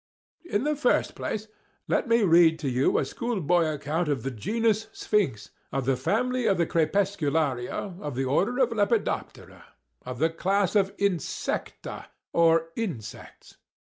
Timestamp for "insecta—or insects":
10.97-13.57